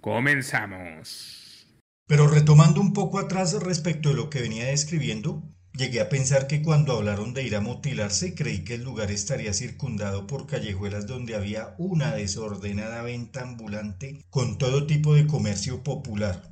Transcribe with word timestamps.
Comenzamos. 0.00 1.66
Pero 2.06 2.26
retomando 2.28 2.80
un 2.80 2.92
poco 2.92 3.18
atrás 3.18 3.52
respecto 3.62 4.08
de 4.08 4.16
lo 4.16 4.28
que 4.28 4.40
venía 4.40 4.66
describiendo, 4.66 5.42
llegué 5.74 6.00
a 6.00 6.08
pensar 6.08 6.46
que 6.46 6.62
cuando 6.62 6.92
hablaron 6.96 7.34
de 7.34 7.42
ir 7.44 7.56
a 7.56 7.60
mutilarse 7.60 8.34
creí 8.34 8.64
que 8.64 8.74
el 8.74 8.84
lugar 8.84 9.10
estaría 9.10 9.52
circundado 9.52 10.26
por 10.26 10.46
callejuelas 10.46 11.06
donde 11.06 11.34
había 11.34 11.74
una 11.78 12.14
desordenada 12.14 13.02
venta 13.02 13.42
ambulante 13.42 14.24
con 14.30 14.58
todo 14.58 14.86
tipo 14.86 15.14
de 15.14 15.26
comercio 15.26 15.82
popular. 15.82 16.50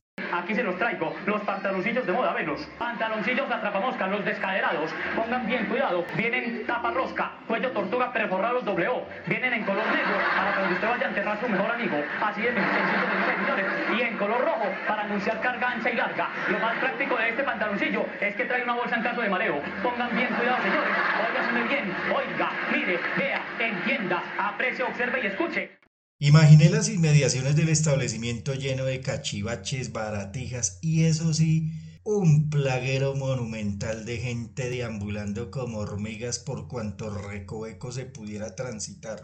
Aquí 0.49 0.55
se 0.55 0.63
los 0.63 0.79
traigo, 0.79 1.15
los 1.27 1.43
pantaloncillos 1.43 2.07
de 2.07 2.13
moda, 2.15 2.33
velos. 2.33 2.67
Pantaloncillos 2.79 3.51
atrapamosca, 3.51 4.07
los 4.07 4.25
descaderados. 4.25 4.91
Pongan 5.15 5.47
bien 5.47 5.67
cuidado. 5.67 6.07
Vienen 6.17 6.65
tapa 6.67 6.91
rosca, 6.91 7.33
cuello 7.47 7.71
tortuga 7.73 8.11
perforados 8.15 8.65
doble 8.65 8.89
O. 8.89 9.07
Vienen 9.27 9.53
en 9.53 9.65
color 9.65 9.85
negro 9.89 10.17
para 10.35 10.55
cuando 10.55 10.75
usted 10.75 10.89
vaya 10.89 11.05
a 11.05 11.09
enterrar 11.11 11.37
a 11.37 11.41
su 11.43 11.49
mejor 11.51 11.71
amigo. 11.71 12.03
Así 12.23 12.41
de 12.41 12.49
señores. 12.49 13.67
Y 13.95 14.01
en 14.01 14.17
color 14.17 14.41
rojo 14.41 14.73
para 14.87 15.03
anunciar 15.03 15.39
carga 15.43 15.69
ancha 15.69 15.91
y 15.91 15.97
larga. 15.97 16.29
Lo 16.49 16.59
más 16.61 16.79
práctico 16.79 17.17
de 17.17 17.29
este 17.29 17.43
pantaloncillo 17.43 18.07
es 18.19 18.35
que 18.35 18.47
trae 18.47 18.63
una 18.63 18.73
bolsa 18.73 18.97
en 18.97 19.03
caso 19.03 19.21
de 19.21 19.29
mareo. 19.29 19.61
Pongan 19.83 20.17
bien 20.17 20.29
cuidado, 20.29 20.63
señores. 20.63 20.91
Óigaseme 21.29 21.63
bien. 21.65 21.95
Oiga, 22.17 22.51
mire, 22.73 22.99
vea, 23.19 23.43
entienda, 23.59 24.23
aprecie, 24.39 24.83
observe 24.83 25.21
y 25.25 25.27
escuche. 25.27 25.78
Imaginé 26.21 26.69
las 26.69 26.89
inmediaciones 26.89 27.55
del 27.55 27.69
establecimiento 27.69 28.53
lleno 28.53 28.85
de 28.85 29.01
cachivaches, 29.01 29.93
baratijas 29.93 30.81
y 30.83 31.05
eso 31.05 31.33
sí, 31.33 31.71
un 32.03 32.51
plaguero 32.51 33.15
monumental 33.15 34.05
de 34.05 34.17
gente 34.17 34.69
deambulando 34.69 35.53
como 35.53 35.79
hormigas 35.79 36.41
por 36.41 36.67
cuanto 36.67 37.09
recoveco 37.09 37.93
se 37.93 38.05
pudiera 38.05 38.57
transitar. 38.57 39.23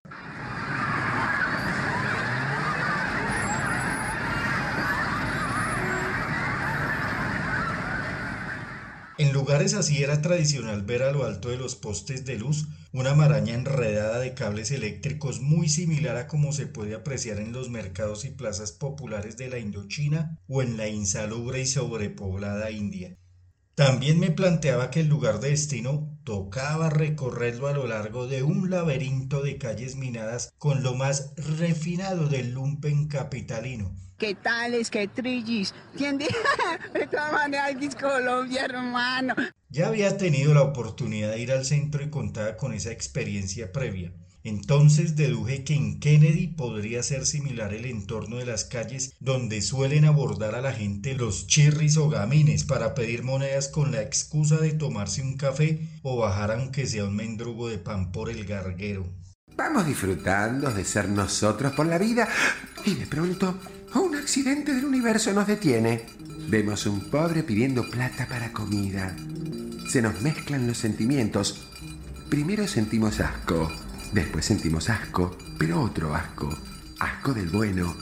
En 9.17 9.33
lugares 9.33 9.75
así 9.75 10.03
era 10.03 10.23
tradicional 10.23 10.83
ver 10.83 11.05
a 11.05 11.13
lo 11.13 11.25
alto 11.25 11.49
de 11.49 11.57
los 11.57 11.77
postes 11.77 12.25
de 12.25 12.37
luz 12.37 12.67
una 12.93 13.15
maraña 13.15 13.55
enredada 13.55 14.19
de 14.19 14.35
cables 14.35 14.73
eléctricos 14.73 15.41
muy 15.41 15.69
similar 15.69 16.17
a 16.17 16.27
como 16.27 16.53
se 16.53 16.67
puede 16.67 16.97
apreciar 16.97 17.39
en 17.39 17.53
los 17.53 17.71
mercados 17.71 18.25
y 18.25 18.31
plazas 18.31 18.73
populares 18.73 19.37
de 19.37 19.51
la 19.51 19.61
Indochina 19.61 20.41
o 20.49 20.63
en 20.63 20.77
la 20.77 20.89
insalubre 20.89 21.61
y 21.61 21.67
sobrepoblada 21.67 22.73
India. 22.73 23.17
También 23.75 24.21
me 24.21 24.31
planteaba 24.31 24.91
que 24.91 25.01
el 25.01 25.09
lugar 25.09 25.41
de 25.41 25.51
destino 25.51 26.17
tocaba 26.23 26.91
recorrerlo 26.91 27.67
a 27.67 27.73
lo 27.73 27.89
largo 27.89 28.29
de 28.29 28.45
un 28.45 28.71
laberinto 28.71 29.43
de 29.43 29.59
calles 29.59 29.97
minadas 29.97 30.53
con 30.59 30.85
lo 30.85 30.95
más 30.95 31.35
refinado 31.37 32.29
del 32.29 32.53
lumpen 32.53 33.09
capitalino, 33.09 33.93
¿Qué 34.19 34.37
tales? 34.37 34.91
¿Qué 34.91 35.09
trillis? 35.09 35.75
¿Entiendes? 35.93 36.29
de 36.95 37.07
todas 37.09 37.33
maneras, 37.33 37.97
Colombia, 37.97 38.65
hermano. 38.65 39.35
Ya 39.71 39.89
había 39.89 40.17
tenido 40.17 40.55
la 40.55 40.63
oportunidad 40.63 41.33
de 41.33 41.41
ir 41.41 41.51
al 41.51 41.65
centro 41.65 42.03
y 42.03 42.11
contaba 42.11 42.57
con 42.57 42.73
esa 42.73 42.93
experiencia 42.93 43.73
previa. 43.73 44.13
Entonces 44.45 45.17
deduje 45.17 45.65
que 45.65 45.75
en 45.75 46.01
Kennedy 46.01 46.49
podría 46.49 47.03
ser 47.03 47.25
similar 47.25 47.73
el 47.73 47.87
entorno 47.87 48.37
de 48.37 48.45
las 48.45 48.67
calles 48.67 49.15
donde 49.19 49.63
suelen 49.63 50.05
abordar 50.05 50.55
a 50.55 50.61
la 50.61 50.75
gente 50.75 51.15
los 51.15 51.47
chirris 51.47 51.97
o 51.97 52.11
gamines 52.11 52.65
para 52.65 52.95
pedir 52.95 53.23
monedas 53.23 53.69
con 53.69 53.91
la 53.91 54.03
excusa 54.03 54.59
de 54.59 54.73
tomarse 54.73 55.23
un 55.23 55.39
café 55.39 55.89
o 56.03 56.19
bajar 56.19 56.53
aunque 56.53 56.87
sea 56.87 57.07
un 57.07 57.17
mendrugo 57.17 57.69
de 57.69 57.79
pan 57.79 58.13
por 58.13 58.29
el 58.29 58.45
garguero. 58.45 59.07
Vamos 59.57 59.87
disfrutando 59.87 60.71
de 60.71 60.85
ser 60.85 61.09
nosotros 61.09 61.73
por 61.73 61.87
la 61.87 61.97
vida 61.97 62.29
y 62.85 62.97
de 62.97 63.07
pronto 63.07 63.59
un 63.95 64.15
accidente 64.15 64.75
del 64.75 64.85
universo 64.85 65.33
nos 65.33 65.47
detiene. 65.47 66.03
Vemos 66.49 66.85
un 66.85 67.01
pobre 67.09 67.45
pidiendo 67.45 67.89
plata 67.89 68.27
para 68.29 68.53
comida. 68.53 69.17
Se 69.89 70.03
nos 70.03 70.21
mezclan 70.21 70.67
los 70.67 70.77
sentimientos. 70.77 71.67
Primero 72.29 72.67
sentimos 72.67 73.21
asco, 73.21 73.71
después 74.15 74.45
sentimos 74.45 74.89
asco, 74.89 75.37
pero 75.59 75.81
otro 75.83 76.15
asco. 76.15 76.57
Asco 77.01 77.35
del 77.35 77.49
bueno. 77.49 77.95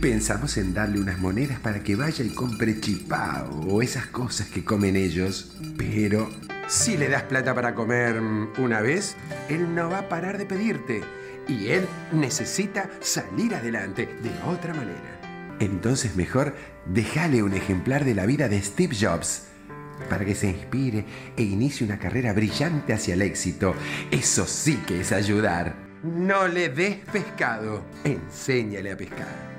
Pensamos 0.00 0.56
en 0.56 0.74
darle 0.74 1.00
unas 1.00 1.18
monedas 1.18 1.60
para 1.60 1.82
que 1.82 1.94
vaya 1.94 2.24
y 2.24 2.30
compre 2.30 2.80
chipá 2.80 3.46
o 3.66 3.80
esas 3.80 4.06
cosas 4.06 4.48
que 4.48 4.64
comen 4.64 4.96
ellos. 4.96 5.56
Pero 5.78 6.28
si 6.66 6.96
le 6.96 7.08
das 7.08 7.22
plata 7.22 7.54
para 7.54 7.74
comer 7.74 8.20
mm, 8.20 8.52
una 8.58 8.80
vez, 8.80 9.16
él 9.48 9.74
no 9.74 9.88
va 9.88 10.00
a 10.00 10.08
parar 10.08 10.38
de 10.38 10.46
pedirte. 10.46 11.02
Y 11.46 11.68
él 11.68 11.86
necesita 12.12 12.90
salir 13.00 13.54
adelante 13.54 14.06
de 14.22 14.30
otra 14.50 14.74
manera. 14.74 15.20
Entonces 15.60 16.16
mejor 16.16 16.54
déjale 16.86 17.42
un 17.42 17.54
ejemplar 17.54 18.04
de 18.04 18.14
la 18.14 18.26
vida 18.26 18.48
de 18.48 18.60
Steve 18.60 18.96
Jobs 18.98 19.53
para 20.08 20.24
que 20.24 20.34
se 20.34 20.48
inspire 20.48 21.04
e 21.36 21.42
inicie 21.42 21.86
una 21.86 21.98
carrera 21.98 22.32
brillante 22.32 22.92
hacia 22.92 23.14
el 23.14 23.22
éxito. 23.22 23.74
Eso 24.10 24.46
sí 24.46 24.76
que 24.86 25.00
es 25.00 25.12
ayudar. 25.12 25.74
No 26.02 26.46
le 26.46 26.68
des 26.68 26.96
pescado, 26.96 27.84
enséñale 28.04 28.92
a 28.92 28.96
pescar. 28.96 29.54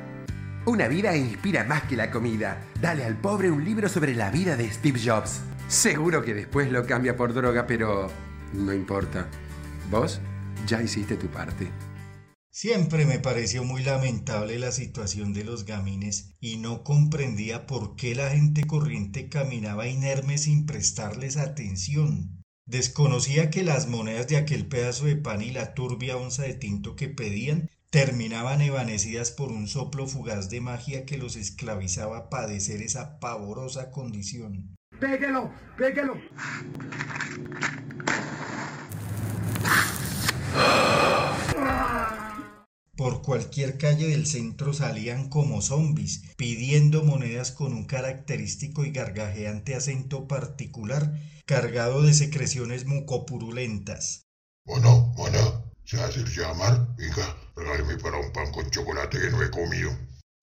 Una 0.65 0.87
vida 0.87 1.15
inspira 1.15 1.63
más 1.63 1.83
que 1.83 1.95
la 1.95 2.09
comida. 2.09 2.57
Dale 2.81 3.05
al 3.05 3.15
pobre 3.15 3.51
un 3.51 3.63
libro 3.63 3.87
sobre 3.87 4.15
la 4.15 4.31
vida 4.31 4.55
de 4.55 4.69
Steve 4.71 4.99
Jobs. 5.03 5.41
Seguro 5.67 6.23
que 6.23 6.33
después 6.33 6.71
lo 6.71 6.85
cambia 6.85 7.15
por 7.15 7.33
droga, 7.33 7.67
pero 7.67 8.11
no 8.53 8.73
importa. 8.73 9.27
Vos 9.89 10.21
ya 10.65 10.81
hiciste 10.81 11.15
tu 11.17 11.27
parte. 11.27 11.67
Siempre 12.57 13.05
me 13.05 13.19
pareció 13.19 13.65
muy 13.65 13.83
lamentable 13.83 14.57
la 14.57 14.71
situación 14.71 15.33
de 15.33 15.43
los 15.43 15.65
gamines 15.65 16.37
y 16.39 16.55
no 16.55 16.85
comprendía 16.85 17.67
por 17.67 17.97
qué 17.97 18.15
la 18.15 18.29
gente 18.29 18.65
corriente 18.65 19.27
caminaba 19.27 19.89
inerme 19.89 20.37
sin 20.37 20.65
prestarles 20.65 21.35
atención. 21.35 22.41
Desconocía 22.65 23.49
que 23.49 23.61
las 23.61 23.89
monedas 23.89 24.29
de 24.29 24.37
aquel 24.37 24.67
pedazo 24.67 25.03
de 25.03 25.17
pan 25.17 25.41
y 25.41 25.51
la 25.51 25.73
turbia 25.73 26.15
onza 26.15 26.43
de 26.43 26.53
tinto 26.53 26.95
que 26.95 27.09
pedían 27.09 27.69
terminaban 27.89 28.61
evanecidas 28.61 29.31
por 29.31 29.51
un 29.51 29.67
soplo 29.67 30.07
fugaz 30.07 30.49
de 30.49 30.61
magia 30.61 31.05
que 31.05 31.17
los 31.17 31.35
esclavizaba 31.35 32.19
a 32.19 32.29
padecer 32.29 32.81
esa 32.81 33.19
pavorosa 33.19 33.91
condición. 33.91 34.77
¡Péguelo! 34.97 35.51
¡Péguelo! 35.77 36.13
Por 42.95 43.21
cualquier 43.21 43.77
calle 43.77 44.07
del 44.07 44.25
centro 44.25 44.73
salían 44.73 45.27
como 45.27 45.61
zombis, 45.61 46.23
pidiendo 46.37 47.03
monedas 47.03 47.51
con 47.51 47.73
un 47.73 47.83
característico 47.83 48.85
y 48.85 48.91
gargajeante 48.91 49.75
acento 49.75 50.29
particular, 50.29 51.13
cargado 51.45 52.03
de 52.03 52.13
secreciones 52.13 52.85
mucopurulentas. 52.85 54.27
Mono, 54.65 55.13
mono, 55.17 55.73
¿se 55.83 56.01
hace 56.01 56.23
llamar? 56.23 56.95
Venga, 56.95 57.35
regáleme 57.57 57.97
para 57.97 58.17
un 58.17 58.31
pan 58.31 58.51
con 58.53 58.71
chocolate 58.71 59.19
que 59.19 59.29
no 59.29 59.43
he 59.43 59.51
comido. 59.51 59.91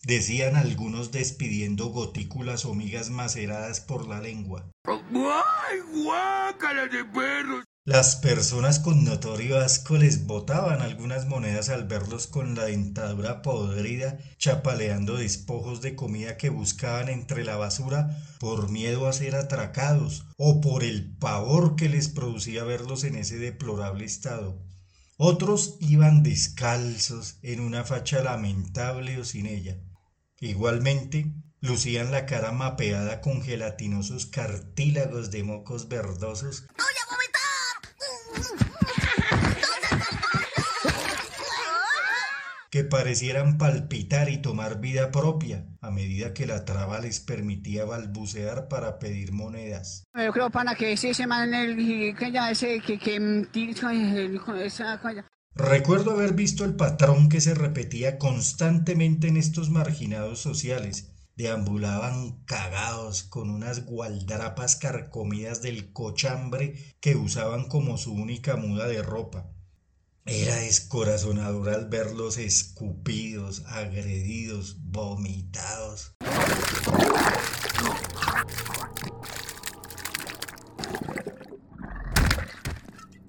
Decían 0.04 0.54
algunos 0.56 1.10
despidiendo 1.10 1.86
gotículas 1.86 2.66
o 2.66 2.74
migas 2.74 3.08
maceradas 3.08 3.80
por 3.80 4.06
la 4.06 4.20
lengua. 4.20 4.70
¡Ay, 4.84 5.78
guácala 6.04 6.86
de 6.86 7.04
perros! 7.06 7.64
Las 7.84 8.15
personas 8.15 8.78
con 8.78 9.03
notorio 9.03 9.59
asco 9.59 9.97
les 9.97 10.25
botaban 10.25 10.82
algunas 10.82 11.26
monedas 11.26 11.69
al 11.69 11.82
verlos 11.88 12.28
con 12.28 12.54
la 12.54 12.66
dentadura 12.66 13.42
podrida, 13.42 14.18
chapaleando 14.39 15.16
despojos 15.16 15.80
de 15.80 15.97
comida 15.97 16.36
que 16.36 16.48
buscaban 16.48 17.09
entre 17.09 17.42
la 17.42 17.56
basura 17.56 18.16
por 18.39 18.71
miedo 18.71 19.09
a 19.09 19.12
ser 19.12 19.34
atracados 19.34 20.27
o 20.36 20.60
por 20.60 20.84
el 20.84 21.16
pavor 21.16 21.74
que 21.74 21.89
les 21.89 22.09
producía 22.09 22.62
verlos 22.62 23.03
en 23.03 23.16
ese 23.16 23.39
deplorable 23.39 24.04
estado. 24.04 24.62
Otros 25.16 25.77
iban 25.80 26.22
descalzos 26.22 27.39
en 27.42 27.59
una 27.59 27.83
facha 27.83 28.22
lamentable 28.22 29.18
o 29.18 29.24
sin 29.24 29.47
ella. 29.47 29.80
Igualmente, 30.39 31.34
lucían 31.60 32.12
la 32.12 32.27
cara 32.27 32.53
mapeada 32.53 33.21
con 33.21 33.42
gelatinosos 33.42 34.27
cartílagos 34.27 35.33
de 35.33 35.42
mocos 35.42 35.89
verdosos 35.89 36.65
que 42.72 42.84
parecieran 42.84 43.59
palpitar 43.59 44.30
y 44.30 44.39
tomar 44.39 44.80
vida 44.80 45.10
propia 45.10 45.66
a 45.83 45.91
medida 45.91 46.33
que 46.33 46.47
la 46.47 46.65
traba 46.65 47.01
les 47.01 47.21
permitía 47.21 47.84
balbucear 47.84 48.69
para 48.69 48.98
pedir 48.98 49.30
monedas. 49.30 50.04
Yo 50.15 50.33
creo, 50.33 50.48
pana, 50.48 50.74
que 50.74 50.92
ese, 50.92 51.10
Recuerdo 55.54 56.13
haber 56.13 56.33
visto 56.33 56.65
el 56.65 56.74
patrón 56.74 57.28
que 57.28 57.42
se 57.42 57.53
repetía 57.53 58.16
constantemente 58.16 59.28
en 59.28 59.36
estos 59.36 59.68
marginados 59.68 60.39
sociales. 60.39 61.13
Deambulaban 61.36 62.42
cagados 62.47 63.22
con 63.22 63.51
unas 63.51 63.84
gualdrapas 63.84 64.77
carcomidas 64.77 65.60
del 65.60 65.92
cochambre 65.92 66.97
que 67.03 67.16
usaban 67.16 67.68
como 67.68 67.98
su 67.98 68.15
única 68.15 68.57
muda 68.57 68.86
de 68.86 69.03
ropa. 69.03 69.53
Era 70.24 70.54
descorazonador 70.54 71.71
al 71.71 71.89
verlos 71.89 72.39
escupidos, 72.39 73.65
agredidos, 73.66 74.77
vomitados. 74.80 76.15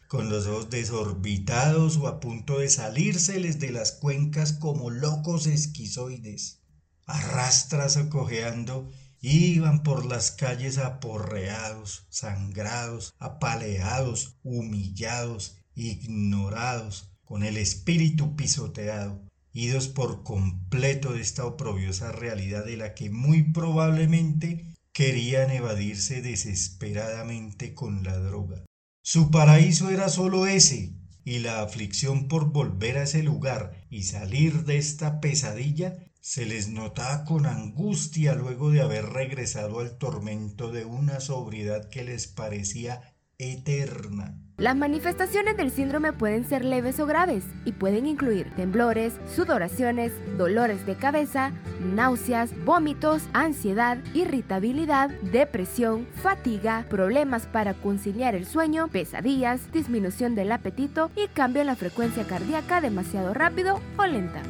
con 0.07 0.29
los 0.29 0.45
ojos 0.45 0.69
desorbitados 0.69 1.97
o 1.97 2.07
a 2.07 2.19
punto 2.19 2.59
de 2.59 2.69
salírseles 2.69 3.57
de 3.57 3.71
las 3.71 3.93
cuencas 3.93 4.53
como 4.53 4.91
locos 4.91 5.47
esquizoides. 5.47 6.61
Arrastras 7.07 7.97
o 7.97 8.09
cojeando, 8.11 8.91
iban 9.21 9.81
por 9.81 10.05
las 10.05 10.29
calles 10.29 10.77
aporreados, 10.77 12.05
sangrados, 12.09 13.15
apaleados, 13.17 14.37
humillados, 14.43 15.62
ignorados, 15.75 17.11
con 17.23 17.43
el 17.43 17.57
espíritu 17.57 18.35
pisoteado, 18.35 19.21
idos 19.53 19.87
por 19.87 20.23
completo 20.23 21.13
de 21.13 21.21
esta 21.21 21.45
oprobiosa 21.45 22.11
realidad 22.11 22.65
de 22.65 22.77
la 22.77 22.93
que 22.93 23.09
muy 23.09 23.43
probablemente 23.51 24.73
querían 24.91 25.51
evadirse 25.51 26.21
desesperadamente 26.21 27.73
con 27.73 28.03
la 28.03 28.17
droga. 28.17 28.63
Su 29.03 29.31
paraíso 29.31 29.89
era 29.89 30.09
sólo 30.09 30.47
ese, 30.47 30.93
y 31.25 31.39
la 31.39 31.61
aflicción 31.61 32.27
por 32.27 32.51
volver 32.51 32.97
a 32.97 33.03
ese 33.03 33.23
lugar 33.23 33.85
y 33.89 34.03
salir 34.03 34.65
de 34.65 34.77
esta 34.77 35.19
pesadilla 35.21 35.97
se 36.19 36.45
les 36.45 36.69
notaba 36.69 37.25
con 37.25 37.45
angustia 37.45 38.33
luego 38.33 38.71
de 38.71 38.81
haber 38.81 39.05
regresado 39.07 39.79
al 39.79 39.97
tormento 39.97 40.71
de 40.71 40.85
una 40.85 41.19
sobriedad 41.19 41.89
que 41.89 42.03
les 42.03 42.27
parecía 42.27 43.15
eterna. 43.37 44.42
Las 44.57 44.75
manifestaciones 44.75 45.57
del 45.57 45.71
síndrome 45.71 46.13
pueden 46.13 46.47
ser 46.47 46.63
leves 46.63 46.99
o 46.99 47.07
graves 47.07 47.43
y 47.65 47.71
pueden 47.71 48.05
incluir 48.05 48.53
temblores, 48.55 49.13
sudoraciones, 49.35 50.13
dolores 50.37 50.85
de 50.85 50.95
cabeza, 50.95 51.51
náuseas, 51.79 52.51
vómitos, 52.63 53.23
ansiedad, 53.33 53.97
irritabilidad, 54.13 55.09
depresión, 55.21 56.07
fatiga, 56.21 56.85
problemas 56.87 57.47
para 57.47 57.73
conciliar 57.73 58.35
el 58.35 58.45
sueño, 58.45 58.89
pesadillas, 58.89 59.71
disminución 59.71 60.35
del 60.35 60.51
apetito 60.51 61.09
y 61.15 61.29
cambio 61.29 61.61
en 61.61 61.67
la 61.67 61.75
frecuencia 61.75 62.23
cardíaca 62.23 62.79
demasiado 62.79 63.33
rápido 63.33 63.81
o 63.97 64.05
lenta. 64.05 64.43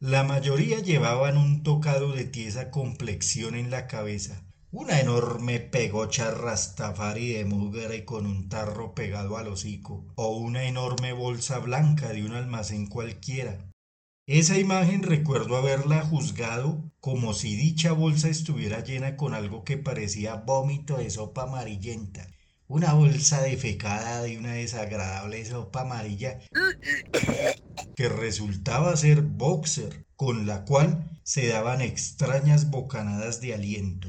La 0.00 0.24
mayoría 0.24 0.80
llevaban 0.80 1.36
un 1.36 1.62
tocado 1.62 2.12
de 2.12 2.24
tiesa 2.24 2.70
complexión 2.70 3.56
en 3.56 3.70
la 3.70 3.86
cabeza, 3.88 4.42
una 4.76 4.98
enorme 4.98 5.60
pegocha 5.60 6.32
rastafari 6.32 7.34
de 7.34 7.44
mugre 7.44 8.04
con 8.04 8.26
un 8.26 8.48
tarro 8.48 8.92
pegado 8.92 9.36
al 9.36 9.46
hocico, 9.46 10.04
o 10.16 10.36
una 10.36 10.64
enorme 10.64 11.12
bolsa 11.12 11.60
blanca 11.60 12.08
de 12.08 12.24
un 12.24 12.32
almacén 12.32 12.88
cualquiera. 12.88 13.70
Esa 14.26 14.58
imagen 14.58 15.04
recuerdo 15.04 15.56
haberla 15.56 16.04
juzgado 16.04 16.90
como 16.98 17.34
si 17.34 17.54
dicha 17.54 17.92
bolsa 17.92 18.28
estuviera 18.28 18.82
llena 18.82 19.16
con 19.16 19.32
algo 19.32 19.62
que 19.62 19.76
parecía 19.76 20.34
vómito 20.34 20.96
de 20.96 21.08
sopa 21.08 21.44
amarillenta, 21.44 22.26
una 22.66 22.94
bolsa 22.94 23.42
defecada 23.42 24.22
de 24.22 24.38
una 24.38 24.54
desagradable 24.54 25.44
sopa 25.44 25.82
amarilla 25.82 26.40
que 27.94 28.08
resultaba 28.08 28.96
ser 28.96 29.22
boxer, 29.22 30.04
con 30.16 30.48
la 30.48 30.64
cual 30.64 31.20
se 31.22 31.46
daban 31.46 31.80
extrañas 31.80 32.70
bocanadas 32.72 33.40
de 33.40 33.54
aliento. 33.54 34.08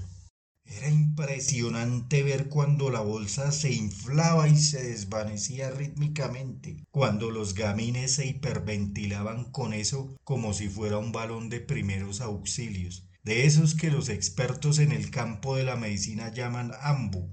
Era 0.67 0.89
impresionante 0.89 2.23
ver 2.23 2.49
cuando 2.49 2.89
la 2.89 2.99
bolsa 3.01 3.51
se 3.51 3.71
inflaba 3.71 4.47
y 4.49 4.57
se 4.57 4.81
desvanecía 4.83 5.69
rítmicamente, 5.69 6.83
cuando 6.89 7.29
los 7.29 7.53
gamines 7.53 8.13
se 8.15 8.25
hiperventilaban 8.25 9.51
con 9.51 9.73
eso 9.73 10.15
como 10.23 10.53
si 10.53 10.67
fuera 10.67 10.97
un 10.97 11.11
balón 11.11 11.49
de 11.49 11.59
primeros 11.59 12.19
auxilios, 12.19 13.07
de 13.23 13.45
esos 13.45 13.75
que 13.75 13.91
los 13.91 14.09
expertos 14.09 14.79
en 14.79 14.91
el 14.91 15.11
campo 15.11 15.55
de 15.55 15.65
la 15.65 15.75
medicina 15.75 16.31
llaman 16.33 16.71
AMBU. 16.81 17.29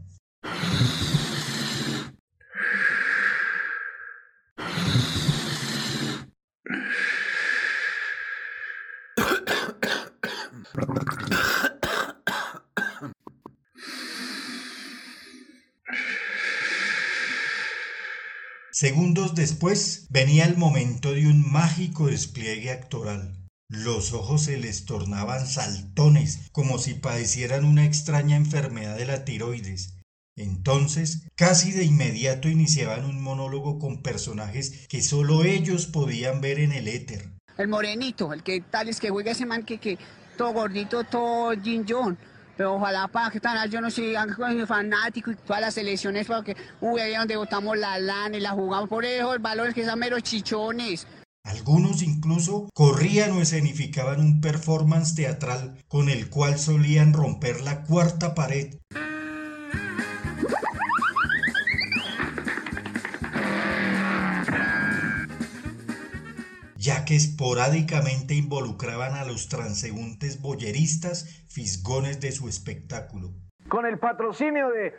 Segundos 18.82 19.37
después 19.37 20.08
venía 20.11 20.44
el 20.44 20.56
momento 20.56 21.12
de 21.12 21.29
un 21.29 21.49
mágico 21.49 22.08
despliegue 22.08 22.73
actoral. 22.73 23.38
Los 23.69 24.12
ojos 24.12 24.43
se 24.43 24.58
les 24.58 24.87
tornaban 24.87 25.46
saltones, 25.46 26.49
como 26.50 26.79
si 26.79 26.94
padecieran 26.94 27.64
una 27.64 27.84
extraña 27.84 28.34
enfermedad 28.34 28.96
de 28.96 29.06
la 29.06 29.25
tiroides. 29.25 29.99
Entonces, 30.37 31.29
casi 31.37 31.70
de 31.70 31.84
inmediato 31.84 32.49
iniciaban 32.49 33.05
un 33.05 33.23
monólogo 33.23 33.79
con 33.79 34.02
personajes 34.02 34.88
que 34.88 35.00
solo 35.00 35.44
ellos 35.44 35.87
podían 35.87 36.40
ver 36.40 36.58
en 36.58 36.73
el 36.73 36.88
éter. 36.88 37.31
El 37.58 37.69
morenito, 37.69 38.32
el 38.32 38.43
que 38.43 38.62
tal 38.62 38.88
es 38.88 38.99
que 38.99 39.11
juega 39.11 39.31
ese 39.31 39.46
man 39.46 39.64
que, 39.64 39.78
que 39.78 39.96
todo 40.37 40.52
gordito, 40.55 41.05
todo. 41.05 41.52
Pero 42.56 42.75
ojalá 42.75 43.08
para 43.08 43.31
que 43.31 43.40
tal, 43.40 43.70
yo 43.70 43.81
no 43.81 43.90
sé, 43.90 44.14
fanático 44.66 45.31
y 45.31 45.37
todas 45.37 45.60
las 45.60 45.75
selecciones, 45.75 46.26
porque, 46.26 46.56
uy, 46.81 47.00
ahí 47.00 47.14
donde 47.14 47.37
botamos 47.37 47.78
la 47.78 47.99
lana 47.99 48.37
y 48.37 48.40
la 48.40 48.50
jugamos. 48.50 48.88
Por 48.88 49.04
eso 49.04 49.34
el 49.34 49.75
que 49.75 49.84
son 49.84 49.99
meros 49.99 50.22
chichones. 50.22 51.06
Algunos 51.44 52.02
incluso 52.02 52.69
corrían 52.72 53.32
o 53.32 53.40
escenificaban 53.40 54.20
un 54.20 54.40
performance 54.40 55.14
teatral 55.14 55.76
con 55.88 56.08
el 56.08 56.31
cual 56.31 56.58
solían 56.58 57.12
romper 57.12 57.62
la 57.62 57.82
cuarta 57.82 58.34
pared. 58.34 58.76
Que 67.04 67.16
esporádicamente 67.16 68.34
involucraban 68.34 69.14
a 69.14 69.25
los 69.25 69.49
transeúntes 69.49 70.40
boyeristas 70.40 71.44
fisgones 71.49 72.21
de 72.21 72.32
su 72.32 72.49
espectáculo. 72.49 73.30
Con 73.68 73.87
el 73.87 73.99
patrocinio 73.99 74.68
de 74.71 74.94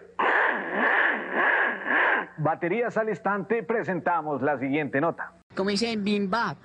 Baterías 2.38 2.98
al 2.98 3.10
Instante 3.10 3.64
presentamos 3.64 4.42
la 4.42 4.58
siguiente 4.60 5.00
nota. 5.00 5.34
Como 5.56 5.70
dicen 5.70 6.04
Bimba, 6.04 6.58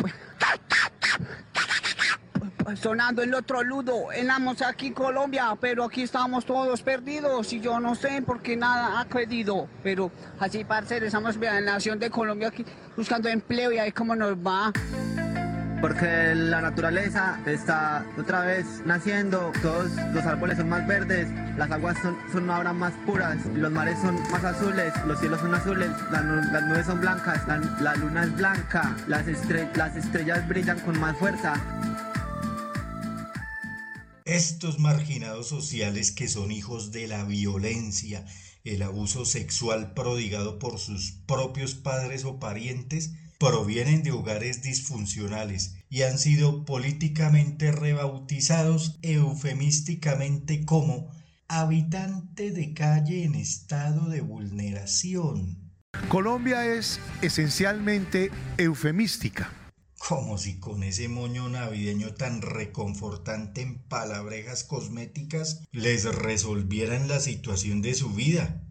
sonando 2.77 3.23
el 3.23 3.35
otro 3.35 3.63
ludo. 3.63 4.13
Estamos 4.13 4.63
aquí 4.63 4.89
en 4.89 4.95
Colombia, 4.95 5.57
pero 5.61 5.85
aquí 5.85 6.03
estamos 6.03 6.45
todos 6.45 6.83
perdidos 6.83 7.53
y 7.53 7.61
yo 7.61 7.81
no 7.81 7.95
sé 7.95 8.23
por 8.23 8.41
qué 8.41 8.57
nada 8.57 9.01
ha 9.01 9.05
credido. 9.07 9.69
Pero 9.83 10.11
así, 10.39 10.65
parce, 10.65 10.99
estamos 10.99 11.37
en 11.37 11.43
la 11.43 11.61
nación 11.61 11.99
de 11.99 12.11
Colombia 12.11 12.49
aquí 12.49 12.65
buscando 12.97 13.29
empleo 13.29 13.73
y 13.73 13.79
ahí 13.79 13.93
cómo 13.93 14.15
nos 14.15 14.35
va 14.35 14.73
porque 15.81 16.35
la 16.35 16.61
naturaleza 16.61 17.41
está 17.47 18.05
otra 18.19 18.41
vez 18.43 18.67
naciendo, 18.85 19.53
todos 19.63 19.91
los 20.13 20.25
árboles 20.25 20.59
son 20.59 20.69
más 20.69 20.87
verdes, 20.87 21.29
las 21.57 21.71
aguas 21.71 21.97
son, 22.33 22.51
ahora 22.51 22.73
más 22.73 22.93
puras, 23.07 23.37
los 23.55 23.71
mares 23.71 23.99
son 24.01 24.21
más 24.31 24.45
azules, 24.45 24.93
los 25.07 25.21
cielos 25.21 25.41
son 25.41 25.55
azules, 25.55 25.91
las, 26.11 26.25
nubes 26.25 26.87
son 26.87 27.01
blancas, 27.01 27.47
la, 27.81 27.95
luna 27.97 28.25
es 28.25 28.37
blanca, 28.37 28.97
las, 29.07 29.27
las 29.77 29.97
estrellas 29.97 30.49
brillan 30.49 30.81
con 30.81 30.99
más 30.99 31.17
fuerza. 31.17 31.55
Estos 34.25 34.79
marginados 34.79 35.49
sociales 35.49 36.13
que 36.13 36.29
son 36.29 36.51
hijos 36.53 36.93
de 36.93 37.07
la 37.07 37.25
violencia, 37.25 38.25
el 38.65 38.83
abuso 38.83 39.25
sexual 39.25 39.95
prodigado 39.95 40.59
por 40.59 40.79
sus 40.79 41.13
propios 41.27 41.75
padres 41.75 42.25
o 42.25 42.39
parientes, 42.39 43.13
provienen 43.39 44.03
de 44.03 44.11
hogares 44.11 44.63
disfuncionales 44.63 45.77
y 45.89 46.03
han 46.03 46.19
sido 46.19 46.65
políticamente 46.65 47.73
rebautizados 47.73 48.99
eufemísticamente 49.03 50.65
como 50.65 51.11
habitante 51.47 52.51
de 52.51 52.75
calle 52.75 53.25
en 53.25 53.35
estado 53.35 54.09
de 54.09 54.21
vulneración. 54.21 55.73
Colombia 56.09 56.67
es 56.67 57.01
esencialmente 57.23 58.31
eufemística. 58.59 59.53
Como 59.99 60.39
si 60.39 60.61
con 60.61 60.83
ese 60.83 61.09
moño 61.09 61.49
navideño 61.49 62.15
tan 62.15 62.41
reconfortante 62.43 63.63
en 63.63 63.79
palabrejas 63.89 64.65
cosméticas 64.65 65.63
les 65.73 66.05
resolvieran 66.05 67.09
la 67.09 67.21
situación 67.21 67.83
de 67.83 67.95
su 67.95 68.11
vida. 68.11 68.68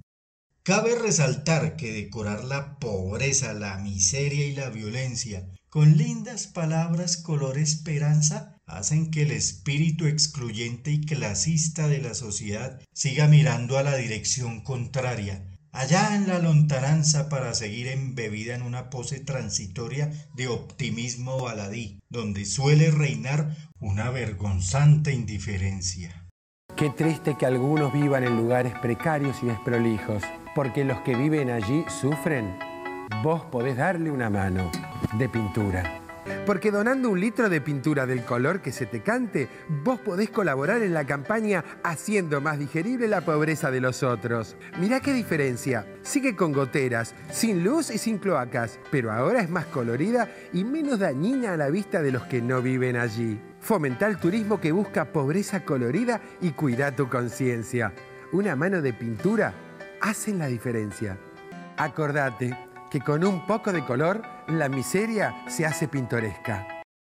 Cabe 0.68 0.96
resaltar 0.96 1.78
que 1.78 1.94
decorar 1.94 2.44
la 2.44 2.78
pobreza, 2.78 3.54
la 3.54 3.78
miseria 3.78 4.46
y 4.48 4.54
la 4.54 4.70
violencia 4.70 5.48
con 5.70 5.96
lindas 5.96 6.48
palabras 6.48 7.16
color 7.16 7.58
esperanza 7.58 8.60
hacen 8.66 9.10
que 9.10 9.22
el 9.22 9.32
espíritu 9.32 10.08
excluyente 10.08 10.92
y 10.92 11.00
clasista 11.00 11.88
de 11.88 12.00
la 12.00 12.14
sociedad 12.14 12.82
siga 12.92 13.30
mirando 13.30 13.78
a 13.78 13.84
la 13.84 13.96
dirección 13.96 14.60
contraria, 14.60 15.58
allá 15.72 16.14
en 16.14 16.28
la 16.28 16.40
lontananza 16.40 17.30
para 17.30 17.54
seguir 17.54 17.88
embebida 17.88 18.54
en 18.54 18.62
una 18.62 18.90
pose 18.90 19.22
transitoria 19.22 20.12
de 20.36 20.50
optimismo 20.50 21.42
baladí, 21.42 22.02
donde 22.10 22.44
suele 22.44 22.92
reinar 22.92 23.56
una 23.80 24.10
vergonzante 24.10 25.14
indiferencia. 25.14 26.28
Qué 26.76 26.90
triste 26.90 27.38
que 27.40 27.46
algunos 27.46 27.94
vivan 27.94 28.26
en 28.26 28.36
lugares 28.36 28.74
precarios 28.82 29.38
y 29.42 29.46
desprolijos 29.46 30.24
porque 30.58 30.84
los 30.84 31.02
que 31.02 31.16
viven 31.16 31.52
allí 31.52 31.86
sufren, 31.88 32.58
vos 33.22 33.46
podés 33.46 33.78
darle 33.78 34.10
una 34.10 34.28
mano 34.28 34.72
de 35.16 35.30
pintura. 35.30 36.02
Porque 36.48 36.72
donando 36.72 37.12
un 37.12 37.20
litro 37.20 37.48
de 37.48 37.62
pintura 37.62 38.08
del 38.08 38.24
color 38.24 38.60
que 38.64 38.72
se 38.72 38.88
te 38.88 39.04
cante, 39.04 39.50
vos 39.84 40.00
podés 40.00 40.32
colaborar 40.32 40.82
en 40.82 40.96
la 40.96 41.06
campaña 41.06 41.64
haciendo 41.84 42.42
más 42.42 42.58
digerible 42.58 43.08
la 43.08 43.22
pobreza 43.22 43.70
de 43.70 43.82
los 43.82 44.02
otros. 44.02 44.58
Mirá 44.80 45.00
qué 45.00 45.14
diferencia. 45.14 45.86
Sigue 46.02 46.36
con 46.36 46.54
goteras, 46.54 47.14
sin 47.30 47.64
luz 47.64 47.92
y 47.92 48.00
sin 48.00 48.18
cloacas, 48.18 48.80
pero 48.90 49.12
ahora 49.12 49.42
es 49.42 49.52
más 49.52 49.68
colorida 49.68 50.28
y 50.54 50.64
menos 50.64 50.98
dañina 50.98 51.54
a 51.54 51.58
la 51.58 51.70
vista 51.70 52.02
de 52.02 52.12
los 52.12 52.24
que 52.24 52.42
no 52.42 52.64
viven 52.64 52.98
allí. 52.98 53.40
Fomenta 53.60 54.08
el 54.08 54.18
turismo 54.18 54.60
que 54.60 54.72
busca 54.72 55.06
pobreza 55.14 55.64
colorida 55.64 56.20
y 56.42 56.50
cuida 56.50 56.96
tu 56.96 57.10
conciencia. 57.10 57.94
Una 58.32 58.56
mano 58.56 58.82
de 58.82 58.92
pintura 58.92 59.54
hacen 60.02 60.40
la 60.40 60.48
diferencia. 60.48 61.20
Acordate 61.78 62.58
que 62.90 63.02
con 63.02 63.24
un 63.24 63.46
poco 63.46 63.74
de 63.74 63.86
color 63.86 64.22
la 64.48 64.70
miseria 64.70 65.36
se 65.48 65.66
hace 65.66 65.88
pintoresca. 65.88 66.68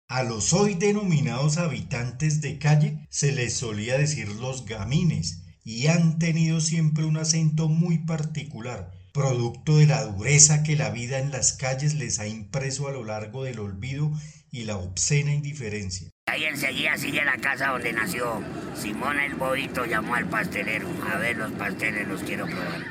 A 0.10 0.24
los 0.24 0.54
hoy 0.54 0.74
denominados 0.74 1.58
habitantes 1.58 2.42
de 2.42 2.58
calle 2.58 3.08
se 3.10 3.32
les 3.32 3.54
solía 3.54 3.98
decir 3.98 4.28
los 4.30 4.66
gamines 4.66 5.44
y 5.64 5.88
han 5.88 6.18
tenido 6.18 6.62
siempre 6.62 7.06
un 7.06 7.18
acento 7.18 7.68
muy 7.68 8.00
particular, 8.00 8.92
producto 9.14 9.78
de 9.78 9.86
la 9.86 10.04
dureza 10.06 10.64
que 10.64 10.76
la 10.76 10.90
vida 10.90 11.20
en 11.20 11.32
las 11.32 11.54
calles 11.54 11.94
les 11.94 12.20
ha 12.20 12.28
impreso 12.28 12.88
a 12.88 12.92
lo 12.92 13.04
largo 13.04 13.44
del 13.44 13.60
olvido 13.60 14.12
y 14.52 14.64
la 14.64 14.78
obscena 14.78 15.32
indiferencia. 15.32 16.10
Ahí 16.30 16.44
enseguida 16.44 16.96
sigue 16.96 17.26
la 17.26 17.38
casa 17.38 17.70
donde 17.70 17.92
nació. 17.92 18.44
Simón 18.76 19.20
el 19.20 19.34
Bobito 19.34 19.86
llamó 19.86 20.14
al 20.14 20.30
pastelero. 20.30 20.88
A 21.12 21.18
ver, 21.18 21.38
los 21.38 21.52
pasteles 21.54 22.08
los 22.08 22.22
quiero 22.22 22.46
probar. 22.46 22.86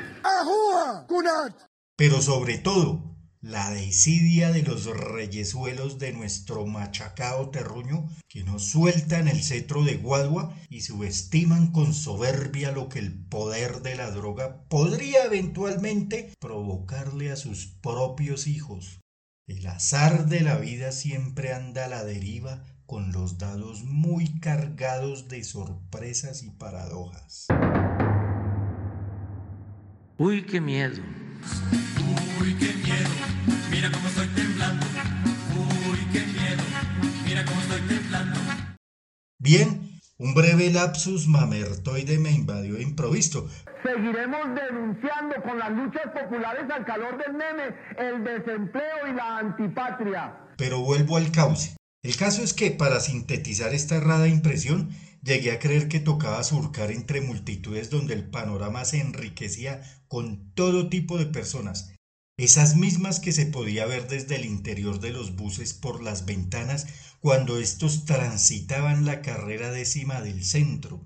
Pero 1.95 2.21
sobre 2.21 2.57
todo, 2.57 3.15
la 3.39 3.71
desidia 3.71 4.51
de 4.51 4.63
los 4.63 4.85
reyesuelos 4.87 5.99
de 5.99 6.11
nuestro 6.11 6.65
machacado 6.65 7.49
terruño 7.49 8.09
que 8.27 8.43
no 8.43 8.59
sueltan 8.59 9.29
el 9.29 9.41
cetro 9.41 9.85
de 9.85 9.95
Guadua 9.95 10.53
y 10.69 10.81
subestiman 10.81 11.71
con 11.71 11.93
soberbia 11.93 12.73
lo 12.73 12.89
que 12.89 12.99
el 12.99 13.25
poder 13.25 13.81
de 13.81 13.95
la 13.95 14.11
droga 14.11 14.65
podría 14.67 15.23
eventualmente 15.23 16.33
provocarle 16.41 17.31
a 17.31 17.37
sus 17.37 17.67
propios 17.67 18.47
hijos. 18.47 18.99
El 19.47 19.65
azar 19.65 20.25
de 20.25 20.41
la 20.41 20.57
vida 20.57 20.91
siempre 20.91 21.53
anda 21.53 21.85
a 21.85 21.89
la 21.89 22.03
deriva 22.03 22.65
con 22.89 23.11
los 23.11 23.37
dados 23.37 23.83
muy 23.83 24.39
cargados 24.39 25.27
de 25.27 25.43
sorpresas 25.43 26.41
y 26.41 26.49
paradojas. 26.49 27.45
Uy, 30.17 30.41
qué 30.41 30.59
miedo. 30.59 30.99
Uy, 32.41 32.55
qué 32.55 32.73
miedo. 32.73 33.09
Mira 33.69 33.91
cómo 33.91 34.07
estoy 34.07 34.27
temblando. 34.29 34.87
Uy, 35.87 35.99
qué 36.11 36.25
miedo. 36.25 36.63
Mira 37.25 37.45
cómo 37.45 37.61
estoy 37.61 37.81
temblando. 37.81 38.39
Bien, 39.37 39.91
un 40.17 40.33
breve 40.33 40.71
lapsus 40.71 41.27
mamertoide 41.27 42.17
me 42.17 42.31
invadió 42.31 42.73
de 42.73 42.81
improviso. 42.81 43.47
Seguiremos 43.83 44.55
denunciando 44.55 45.35
con 45.43 45.59
las 45.59 45.71
luchas 45.73 46.07
populares 46.11 46.65
al 46.71 46.83
calor 46.85 47.23
del 47.23 47.33
meme 47.33 47.75
el 47.99 48.23
desempleo 48.23 49.07
y 49.07 49.13
la 49.13 49.37
antipatria. 49.37 50.33
Pero 50.57 50.79
vuelvo 50.79 51.17
al 51.17 51.31
cauce. 51.31 51.78
El 52.01 52.15
caso 52.15 52.43
es 52.43 52.53
que 52.53 52.71
para 52.71 53.01
sintetizar 53.01 53.73
esta 53.73 53.97
errada 53.97 54.27
impresión, 54.27 54.89
llegué 55.21 55.51
a 55.51 55.59
creer 55.59 55.89
que 55.89 55.99
tocaba 55.99 56.43
surcar 56.43 56.91
entre 56.91 57.19
multitudes 57.19 57.89
donde 57.89 58.13
el 58.13 58.29
panorama 58.29 58.85
se 58.85 59.01
enriquecía 59.01 59.81
con 60.07 60.53
todo 60.53 60.89
tipo 60.89 61.17
de 61.17 61.25
personas, 61.25 61.93
esas 62.37 62.77
mismas 62.77 63.19
que 63.19 63.33
se 63.33 63.47
podía 63.47 63.85
ver 63.85 64.07
desde 64.07 64.37
el 64.37 64.45
interior 64.45 65.01
de 65.01 65.11
los 65.11 65.35
buses 65.35 65.73
por 65.73 66.01
las 66.01 66.25
ventanas 66.25 66.87
cuando 67.19 67.59
estos 67.59 68.05
transitaban 68.05 69.05
la 69.05 69.21
carrera 69.21 69.71
décima 69.71 70.21
del 70.21 70.45
centro, 70.45 71.05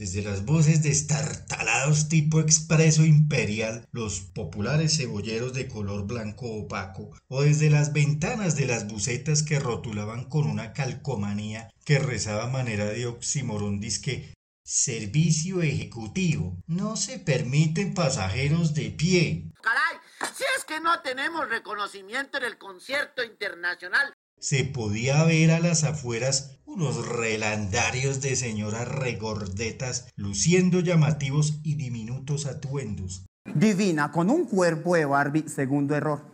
desde 0.00 0.22
las 0.22 0.46
voces 0.46 0.82
destartalados 0.82 2.08
tipo 2.08 2.40
expreso 2.40 3.04
imperial, 3.04 3.86
los 3.92 4.20
populares 4.20 4.96
cebolleros 4.96 5.52
de 5.52 5.68
color 5.68 6.06
blanco 6.06 6.50
opaco, 6.50 7.10
o 7.28 7.42
desde 7.42 7.68
las 7.68 7.92
ventanas 7.92 8.56
de 8.56 8.64
las 8.64 8.88
bucetas 8.88 9.42
que 9.42 9.60
rotulaban 9.60 10.24
con 10.24 10.46
una 10.46 10.72
calcomanía 10.72 11.68
que 11.84 11.98
rezaba 11.98 12.46
manera 12.46 12.86
de 12.86 13.06
oximorón 13.08 13.78
disque 13.78 14.32
servicio 14.64 15.60
ejecutivo. 15.60 16.56
No 16.66 16.96
se 16.96 17.18
permiten 17.18 17.92
pasajeros 17.92 18.72
de 18.72 18.92
pie. 18.92 19.50
Caray, 19.60 19.98
si 20.34 20.44
es 20.56 20.64
que 20.64 20.80
no 20.80 21.02
tenemos 21.02 21.46
reconocimiento 21.50 22.38
en 22.38 22.44
el 22.44 22.56
concierto 22.56 23.22
internacional 23.22 24.14
se 24.40 24.64
podía 24.64 25.22
ver 25.24 25.50
a 25.50 25.60
las 25.60 25.84
afueras 25.84 26.56
unos 26.64 27.06
relandarios 27.06 28.20
de 28.20 28.36
señoras 28.36 28.88
regordetas 28.88 30.08
luciendo 30.16 30.80
llamativos 30.80 31.60
y 31.62 31.74
diminutos 31.74 32.46
atuendos. 32.46 33.26
Divina, 33.54 34.10
con 34.10 34.30
un 34.30 34.46
cuerpo 34.46 34.94
de 34.94 35.04
Barbie, 35.04 35.48
segundo 35.48 35.94
error. 35.94 36.24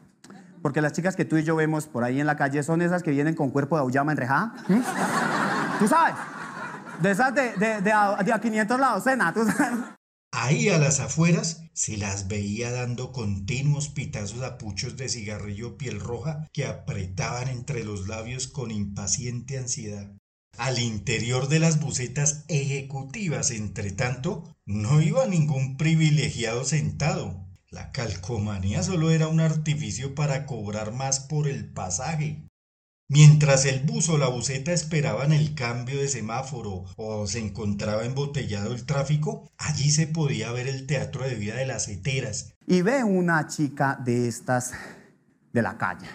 Porque 0.63 0.81
las 0.81 0.93
chicas 0.93 1.17
que 1.17 1.25
tú 1.25 1.37
y 1.37 1.45
yo 1.45 1.57
vemos 1.57 1.87
por 1.87 2.05
ahí 2.05 2.21
en 2.21 2.27
la 2.27 2.37
calle 2.37 2.63
son 2.63 2.83
esas 2.83 3.03
que 3.03 3.11
vienen 3.11 3.35
con 3.35 3.51
cuerpo 3.51 3.77
de 3.77 3.83
auyama 3.83 4.13
enrejada. 4.13 4.55
¿Tú 5.79 5.89
sabes? 5.89 6.15
De 7.01 7.11
esas 7.11 7.35
de, 7.35 7.53
de, 7.57 7.93
a, 7.93 8.23
de 8.23 8.33
a 8.33 8.41
500 8.41 8.81
la 8.81 8.93
docena, 8.95 9.33
¿tú 9.33 9.45
sabes? 9.45 9.79
Ahí 10.39 10.69
a 10.69 10.77
las 10.77 11.01
afueras 11.01 11.63
se 11.73 11.97
las 11.97 12.29
veía 12.29 12.71
dando 12.71 13.11
continuos 13.11 13.89
pitazos 13.89 14.43
a 14.43 14.59
puchos 14.59 14.99
de 14.99 15.09
cigarrillo 15.09 15.79
piel 15.79 15.99
roja 15.99 16.47
que 16.53 16.67
apretaban 16.67 17.49
entre 17.49 17.85
los 17.85 18.07
labios 18.07 18.47
con 18.47 18.71
impaciente 18.71 19.57
ansiedad. 19.57 20.13
Al 20.59 20.79
interior 20.79 21.49
de 21.49 21.59
las 21.59 21.81
bucetas 21.81 22.45
ejecutivas, 22.49 23.51
entre 23.51 23.93
tanto, 23.93 24.55
no 24.67 25.01
iba 25.01 25.27
ningún 25.27 25.79
privilegiado 25.79 26.67
sentado. 26.67 27.49
La 27.71 27.91
calcomanía 27.91 28.83
solo 28.83 29.11
era 29.11 29.29
un 29.29 29.41
artificio 29.41 30.15
para 30.15 30.45
cobrar 30.45 30.93
más 30.93 31.19
por 31.19 31.49
el 31.49 31.73
pasaje. 31.73 32.46
Mientras 33.09 33.67
el 33.67 33.85
bus 33.85 34.09
o 34.09 34.19
la 34.19 34.27
buceta 34.27 34.73
esperaban 34.73 35.33
el 35.33 35.55
cambio 35.55 36.01
de 36.01 36.09
semáforo 36.09 36.87
o 36.97 37.29
se 37.29 37.39
encontraba 37.39 38.05
embotellado 38.05 38.75
el 38.75 38.85
tráfico, 38.85 39.49
allí 39.59 39.93
se 39.93 40.09
podía 40.09 40.51
ver 40.51 40.67
el 40.67 40.89
teatro 40.89 41.23
de 41.23 41.37
vida 41.37 41.55
de 41.55 41.67
las 41.67 41.87
heteras. 41.87 42.55
Y 42.67 42.83
ve 42.83 43.05
una 43.05 43.47
chica 43.47 43.97
de 44.05 44.27
estas 44.27 44.73
de 45.53 45.63
la 45.63 45.79
calle. 45.79 46.09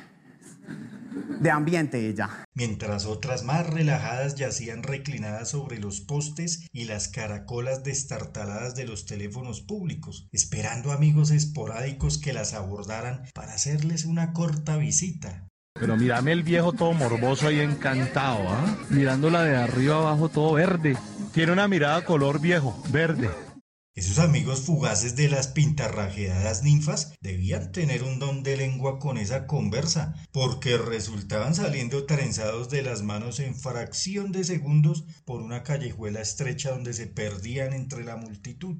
De 1.40 1.50
ambiente 1.50 2.10
ella. 2.10 2.46
Mientras 2.54 3.06
otras 3.06 3.44
más 3.46 3.68
relajadas 3.68 4.36
yacían 4.36 4.84
reclinadas 4.84 5.48
sobre 5.48 5.80
los 5.80 6.02
postes 6.02 6.68
y 6.74 6.86
las 6.86 7.08
caracolas 7.08 7.86
destartaladas 7.86 8.76
de 8.76 8.86
los 8.86 9.06
teléfonos 9.06 9.62
públicos, 9.62 10.28
esperando 10.34 10.92
amigos 10.92 11.32
esporádicos 11.32 12.18
que 12.18 12.34
las 12.34 12.54
abordaran 12.54 13.24
para 13.34 13.54
hacerles 13.54 14.04
una 14.04 14.34
corta 14.34 14.76
visita. 14.76 15.51
Pero 15.82 15.98
mírame 15.98 16.32
el 16.32 16.44
viejo 16.44 16.74
todo 16.74 16.94
morboso 16.94 17.48
ahí 17.48 17.60
encantado, 17.60 18.48
¿ah? 18.48 18.78
Mirándola 18.92 19.42
de 19.42 19.58
arriba 19.58 19.98
abajo 19.98 20.30
todo 20.30 20.54
verde. 20.54 20.96
Tiene 21.34 21.54
una 21.54 21.68
mirada 21.68 22.06
color 22.06 22.40
viejo, 22.40 22.80
verde. 22.90 23.32
Esos 23.96 24.20
amigos 24.20 24.62
fugaces 24.62 25.16
de 25.16 25.28
las 25.28 25.48
pintarrajeadas 25.48 26.62
ninfas 26.62 27.16
debían 27.20 27.72
tener 27.72 28.04
un 28.04 28.20
don 28.20 28.44
de 28.44 28.58
lengua 28.58 29.00
con 29.00 29.18
esa 29.18 29.48
conversa, 29.48 30.14
porque 30.32 30.78
resultaban 30.78 31.56
saliendo 31.56 32.06
trenzados 32.06 32.70
de 32.70 32.84
las 32.84 33.02
manos 33.02 33.40
en 33.40 33.56
fracción 33.56 34.32
de 34.32 34.44
segundos 34.44 35.06
por 35.26 35.42
una 35.42 35.64
callejuela 35.64 36.22
estrecha 36.22 36.70
donde 36.70 36.94
se 36.94 37.08
perdían 37.08 37.74
entre 37.74 38.04
la 38.04 38.18
multitud. 38.18 38.78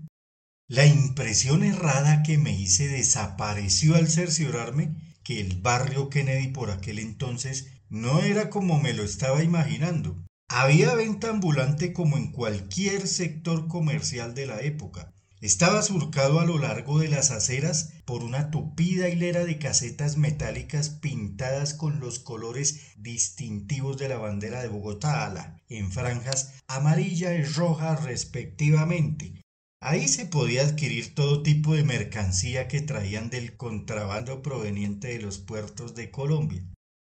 La 0.68 0.86
impresión 0.86 1.64
errada 1.64 2.22
que 2.22 2.38
me 2.38 2.54
hice 2.54 2.88
desapareció 2.90 3.96
al 3.96 4.08
cerciorarme 4.08 5.11
que 5.24 5.40
el 5.40 5.62
barrio 5.62 6.10
Kennedy 6.10 6.48
por 6.48 6.72
aquel 6.72 7.00
entonces 7.00 7.68
no 7.90 8.22
era 8.22 8.50
como 8.50 8.80
me 8.80 8.94
lo 8.94 9.04
estaba 9.04 9.44
imaginando. 9.44 10.24
Había 10.48 10.96
venta 10.96 11.30
ambulante 11.30 11.94
como 11.94 12.18
en 12.18 12.32
cualquier 12.32 13.08
sector 13.08 13.68
comercial 13.68 14.34
de 14.34 14.48
la 14.48 14.62
época. 14.62 15.14
Estaba 15.42 15.82
surcado 15.82 16.40
a 16.40 16.46
lo 16.46 16.60
largo 16.60 17.00
de 17.00 17.08
las 17.08 17.32
aceras 17.32 17.94
por 18.06 18.24
una 18.24 18.52
tupida 18.52 19.10
hilera 19.10 19.44
de 19.44 19.58
casetas 19.58 20.16
metálicas 20.16 20.90
pintadas 20.90 21.74
con 21.74 22.00
los 22.00 22.20
colores 22.20 22.92
distintivos 22.98 23.98
de 23.98 24.08
la 24.08 24.20
bandera 24.20 24.62
de 24.62 24.68
Bogotá, 24.68 25.58
en 25.68 25.92
franjas 25.92 26.54
amarilla 26.68 27.34
y 27.34 27.44
roja 27.44 27.96
respectivamente. 27.96 29.42
Ahí 29.84 30.08
se 30.08 30.28
podía 30.28 30.62
adquirir 30.62 31.16
todo 31.16 31.42
tipo 31.42 31.74
de 31.74 31.84
mercancía 31.84 32.68
que 32.68 32.82
traían 32.82 33.32
del 33.32 33.58
contrabando 33.58 34.44
proveniente 34.44 35.08
de 35.08 35.20
los 35.20 35.40
puertos 35.40 35.96
de 35.96 36.12
Colombia. 36.12 36.64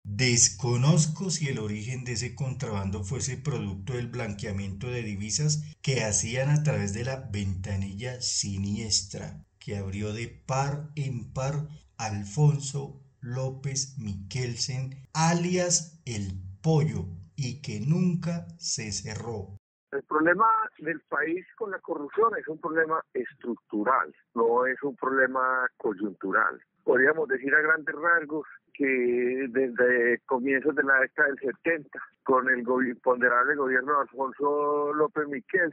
Desconozco 0.05 1.31
si 1.31 1.49
el 1.49 1.59
origen 1.59 2.05
de 2.05 2.13
ese 2.13 2.35
contrabando 2.35 3.05
fuese 3.05 3.39
producto 3.39 3.95
del 3.95 4.09
blanqueamiento 4.09 4.89
de 4.89 5.03
divisas 5.03 5.63
que 5.81 6.05
hacían 6.05 6.51
a 6.51 6.63
través 6.63 6.93
de 6.93 7.05
la 7.05 7.17
ventanilla 7.33 8.21
siniestra 8.21 9.45
que 9.59 9.77
abrió 9.77 10.13
de 10.13 10.29
par 10.29 10.91
en 10.95 11.33
par 11.33 11.69
Alfonso 11.97 13.03
López 13.21 13.99
Miquelsen, 13.99 15.07
alias 15.13 16.01
El 16.05 16.41
Pollo, 16.61 17.07
y 17.35 17.61
que 17.61 17.81
nunca 17.81 18.47
se 18.59 18.93
cerró. 18.93 19.57
El 19.91 20.03
problema 20.03 20.47
del 20.79 21.01
país 21.09 21.47
con 21.57 21.71
la 21.71 21.79
corrupción 21.79 22.37
es 22.37 22.47
un 22.47 22.61
problema 22.61 23.03
estructural, 23.15 24.15
no 24.35 24.67
es 24.67 24.83
un 24.83 24.95
problema 24.97 25.67
coyuntural. 25.79 26.61
Podríamos 26.85 27.27
decir 27.29 27.55
a 27.55 27.63
grandes 27.63 27.95
rasgos 27.95 28.47
que 28.75 29.47
desde 29.49 30.21
comienzos 30.27 30.75
de 30.77 30.83
la 30.83 31.01
década 31.01 31.29
del 31.29 31.39
70, 31.39 31.99
con 32.23 32.49
el 32.51 32.65
ponderable 33.03 33.57
gobierno 33.57 33.95
de 33.95 34.01
Alfonso 34.03 34.93
López 34.93 35.27
Miquel, 35.27 35.73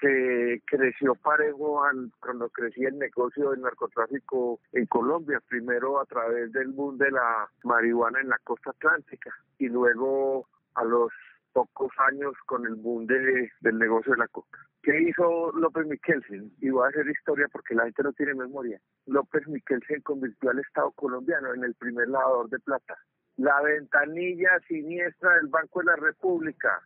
que 0.00 0.60
creció 0.66 1.14
parejo 1.14 1.80
cuando 2.18 2.48
crecía 2.48 2.88
el 2.88 2.98
negocio 2.98 3.50
del 3.50 3.60
narcotráfico 3.60 4.58
en 4.72 4.86
Colombia, 4.86 5.40
primero 5.48 6.00
a 6.00 6.04
través 6.06 6.52
del 6.52 6.72
boom 6.72 6.98
de 6.98 7.12
la 7.12 7.48
marihuana 7.62 8.20
en 8.20 8.28
la 8.28 8.38
costa 8.42 8.70
atlántica 8.70 9.32
y 9.58 9.68
luego 9.68 10.48
a 10.74 10.84
los 10.84 11.12
pocos 11.52 11.90
años 12.10 12.32
con 12.46 12.66
el 12.66 12.74
boom 12.74 13.06
de, 13.06 13.50
del 13.60 13.78
negocio 13.78 14.12
de 14.12 14.18
la 14.18 14.28
coca. 14.28 14.58
¿Qué 14.82 15.00
hizo 15.00 15.52
López 15.52 15.86
Miquelsen? 15.86 16.52
Y 16.60 16.70
voy 16.70 16.84
a 16.84 16.88
hacer 16.88 17.08
historia 17.08 17.46
porque 17.52 17.74
la 17.74 17.84
gente 17.84 18.02
no 18.02 18.12
tiene 18.12 18.34
memoria. 18.34 18.80
López 19.06 19.46
Miquelsen 19.46 20.00
convirtió 20.02 20.50
al 20.50 20.58
Estado 20.58 20.90
colombiano 20.92 21.54
en 21.54 21.64
el 21.64 21.74
primer 21.74 22.08
lavador 22.08 22.48
de 22.50 22.58
plata. 22.58 22.98
La 23.36 23.60
ventanilla 23.62 24.58
siniestra 24.66 25.36
del 25.36 25.46
Banco 25.46 25.80
de 25.80 25.86
la 25.86 25.96
República. 25.96 26.82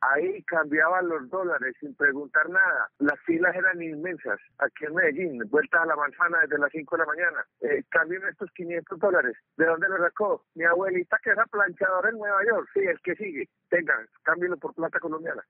Ahí 0.00 0.42
cambiaban 0.44 1.08
los 1.08 1.28
dólares 1.28 1.74
sin 1.80 1.94
preguntar 1.94 2.48
nada. 2.48 2.90
Las 2.98 3.18
filas 3.26 3.54
eran 3.54 3.82
inmensas. 3.82 4.38
Aquí 4.58 4.84
en 4.84 4.94
Medellín, 4.94 5.42
vueltas 5.50 5.80
a 5.82 5.86
la 5.86 5.96
manzana 5.96 6.40
desde 6.42 6.58
las 6.58 6.70
5 6.70 6.96
de 6.96 7.00
la 7.00 7.06
mañana. 7.06 7.46
Eh, 7.60 7.84
estos 8.30 8.50
500 8.52 8.98
dólares. 8.98 9.36
¿De 9.56 9.66
dónde 9.66 9.88
los 9.88 9.98
sacó? 9.98 10.44
Mi 10.54 10.64
abuelita 10.64 11.18
que 11.22 11.30
era 11.30 11.44
planchadora 11.46 12.10
en 12.10 12.18
Nueva 12.18 12.44
York. 12.44 12.68
Sí, 12.72 12.80
el 12.80 13.00
que 13.00 13.16
sigue. 13.16 13.48
Tengan, 13.68 14.06
cámbienlo 14.22 14.56
por 14.56 14.74
plata 14.74 15.00
colombiana. 15.00 15.44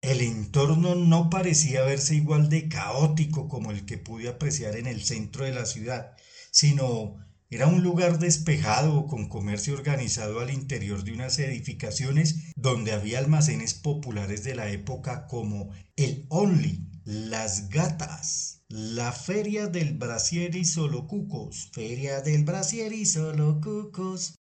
El 0.00 0.20
entorno 0.20 0.94
no 0.94 1.28
parecía 1.30 1.84
verse 1.84 2.14
igual 2.14 2.48
de 2.48 2.68
caótico 2.68 3.48
como 3.48 3.70
el 3.72 3.84
que 3.86 3.98
pude 3.98 4.28
apreciar 4.28 4.76
en 4.76 4.86
el 4.86 5.00
centro 5.00 5.44
de 5.44 5.52
la 5.52 5.66
ciudad, 5.66 6.16
sino 6.50 7.16
era 7.48 7.68
un 7.68 7.82
lugar 7.82 8.18
despejado 8.18 9.06
con 9.06 9.28
comercio 9.28 9.74
organizado 9.74 10.40
al 10.40 10.50
interior 10.50 11.04
de 11.04 11.12
unas 11.12 11.38
edificaciones 11.38 12.52
donde 12.56 12.92
había 12.92 13.18
almacenes 13.18 13.74
populares 13.74 14.42
de 14.42 14.56
la 14.56 14.68
época 14.68 15.26
como 15.26 15.70
el 15.96 16.26
Only, 16.28 16.88
las 17.04 17.68
Gatas, 17.68 18.62
la 18.68 19.12
Feria 19.12 19.68
del 19.68 19.94
Brasier 19.94 20.56
y 20.56 20.64
Solo 20.64 21.06
Cucos, 21.06 21.70
Feria 21.72 22.20
del 22.20 22.44
Brasier 22.44 22.92
y 22.92 23.06
Solo 23.06 23.60
Cucos. 23.60 24.34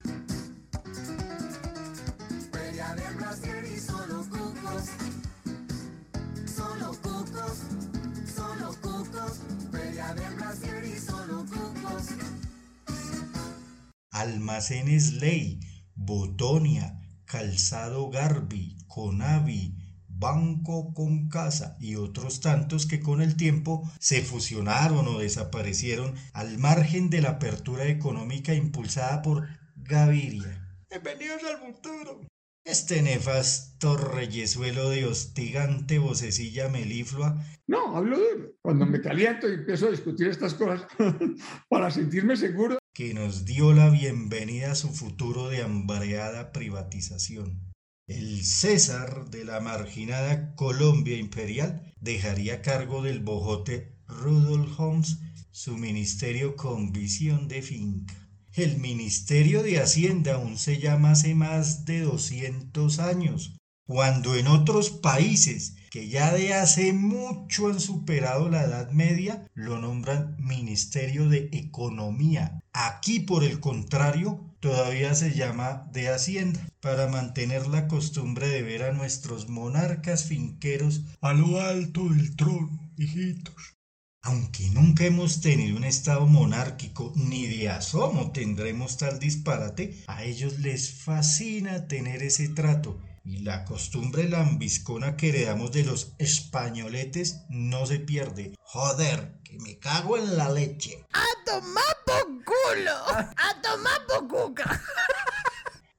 Almacenes 14.15 15.15
Ley, 15.15 15.59
Botonia, 15.97 17.01
Calzado 17.25 18.11
Garbi, 18.11 18.77
Conavi, 18.87 19.75
Banco 20.07 20.95
con 20.95 21.29
Casa 21.29 21.77
y 21.81 21.97
otros 21.97 22.41
tantos 22.41 22.87
que 22.87 23.01
con 23.01 23.21
el 23.21 23.37
tiempo 23.37 23.91
se 23.99 24.23
fusionaron 24.23 25.09
o 25.09 25.19
desaparecieron 25.19 26.15
al 26.33 26.59
margen 26.59 27.11
de 27.11 27.23
la 27.23 27.31
apertura 27.31 27.87
económica 27.87 28.55
impulsada 28.55 29.21
por 29.21 29.49
Gaviria. 29.75 30.79
Bienvenidos 30.89 31.43
al 31.43 31.59
futuro. 31.59 32.21
Este 32.65 33.03
nefasto 33.03 33.97
reyesuelo 33.97 34.91
de 34.91 35.07
hostigante 35.07 35.99
vocecilla 35.99 36.69
meliflua. 36.69 37.45
No, 37.67 37.97
hablo 37.97 38.17
de 38.17 38.55
cuando 38.63 38.87
me 38.87 39.01
caliento 39.01 39.49
y 39.51 39.55
empiezo 39.55 39.89
a 39.89 39.91
discutir 39.91 40.29
estas 40.29 40.55
cosas 40.55 40.87
para 41.69 41.91
sentirme 41.91 42.37
seguro 42.37 42.79
que 42.95 43.13
nos 43.13 43.45
dio 43.45 43.73
la 43.73 43.91
bienvenida 43.91 44.71
a 44.71 44.75
su 44.77 44.89
futuro 44.89 45.49
de 45.49 45.63
hambreada 45.63 46.53
privatización. 46.53 47.73
El 48.07 48.45
César 48.45 49.31
de 49.31 49.45
la 49.45 49.59
marginada 49.59 50.55
Colombia 50.55 51.17
imperial 51.17 51.93
dejaría 52.01 52.55
a 52.55 52.63
cargo 52.63 53.03
del 53.03 53.19
bojote 53.19 53.97
Rudolf 54.07 54.79
Holmes 54.79 55.19
su 55.51 55.77
ministerio 55.77 56.55
con 56.55 56.93
visión 56.93 57.49
de 57.49 57.63
finca. 57.63 58.15
El 58.53 58.79
Ministerio 58.79 59.65
de 59.65 59.81
Hacienda 59.81 60.35
aún 60.35 60.57
se 60.57 60.79
llama 60.79 61.11
hace 61.11 61.35
más 61.35 61.87
de 61.87 62.03
200 62.03 63.01
años, 63.01 63.57
cuando 63.89 64.37
en 64.37 64.47
otros 64.47 64.91
países 64.91 65.75
que 65.91 66.07
ya 66.07 66.33
de 66.33 66.55
hace 66.55 66.93
mucho 66.93 67.67
han 67.67 67.81
superado 67.81 68.49
la 68.49 68.63
Edad 68.63 68.93
Media, 68.93 69.49
lo 69.53 69.81
nombran 69.81 70.37
Ministerio 70.39 71.29
de 71.29 71.49
Economía. 71.51 72.61
Aquí, 72.77 73.21
por 73.21 73.45
el 73.45 73.61
contrario, 73.61 74.53
todavía 74.59 75.15
se 75.15 75.33
llama 75.33 75.89
de 75.93 76.09
Hacienda, 76.09 76.69
para 76.81 77.07
mantener 77.07 77.69
la 77.69 77.87
costumbre 77.87 78.49
de 78.49 78.63
ver 78.63 78.83
a 78.83 78.93
nuestros 78.93 79.49
monarcas 79.49 80.25
finqueros 80.25 81.03
a 81.21 81.33
lo 81.35 81.61
alto 81.61 82.09
del 82.09 82.35
trono, 82.35 82.93
hijitos. 82.97 83.77
Aunque 84.23 84.69
nunca 84.71 85.05
hemos 85.05 85.41
tenido 85.41 85.77
un 85.77 85.85
estado 85.85 86.27
monárquico, 86.27 87.13
ni 87.15 87.47
de 87.47 87.69
asomo 87.69 88.33
tendremos 88.33 88.97
tal 88.97 89.21
disparate, 89.21 90.03
a 90.09 90.25
ellos 90.25 90.59
les 90.59 90.91
fascina 90.91 91.87
tener 91.87 92.25
ese 92.25 92.49
trato 92.49 92.99
y 93.25 93.39
la 93.39 93.65
costumbre 93.65 94.29
lambiscona 94.29 95.17
que 95.17 95.31
heredamos 95.31 95.73
de 95.73 95.85
los 95.85 96.15
españoletes 96.19 97.41
no 97.49 97.87
se 97.87 97.99
pierde. 97.99 98.55
Joder, 98.61 99.41
que 99.43 99.59
me 99.59 99.79
cago 99.79 100.19
en 100.19 100.37
la 100.37 100.51
leche. 100.51 101.05
¡A 101.13 101.25
tomar 101.47 101.97
por 102.05 102.45
culo! 102.45 102.95
¡A 103.37 103.63
tomar 103.63 104.07
por 104.07 104.29
cuca! 104.29 104.83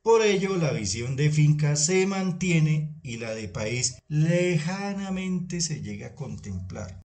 Por 0.04 0.22
ello, 0.22 0.56
la 0.56 0.72
visión 0.72 1.16
de 1.16 1.32
finca 1.32 1.76
se 1.76 2.06
mantiene 2.06 2.96
y 3.02 3.18
la 3.18 3.34
de 3.34 3.48
país 3.48 3.98
lejanamente 4.08 5.62
se 5.62 5.82
llega 5.82 6.10
a 6.10 6.16
contemplar. 6.16 7.02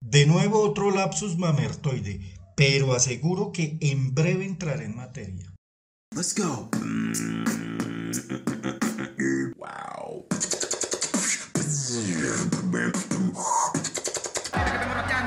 De 0.00 0.24
nuevo 0.24 0.62
otro 0.62 0.90
lapsus 0.90 1.36
mamertoide, 1.36 2.34
pero 2.56 2.94
aseguro 2.94 3.52
que 3.52 3.76
en 3.82 4.14
breve 4.14 4.46
entraré 4.46 4.86
en 4.86 4.96
materia. 4.96 5.52
Let's 6.14 6.34
go. 6.34 6.70
Wow. 9.62 10.26